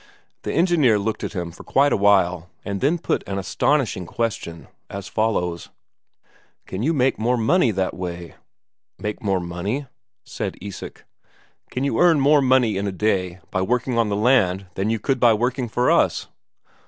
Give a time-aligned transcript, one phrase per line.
[0.41, 4.67] The engineer looked at him for quite a while, and then put an astonishing question,
[4.89, 5.69] as follows:
[6.65, 8.33] "Can you make more money that way?"
[8.97, 9.85] "Make more money?"
[10.23, 11.05] said Isak.
[11.69, 14.97] "Can you earn more money in a day by working on the land than you
[14.97, 16.25] could by working for us?"